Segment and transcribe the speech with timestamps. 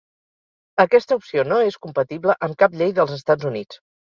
[0.83, 3.83] Aquesta opció no és compatible amb cap llei dels Estats Units.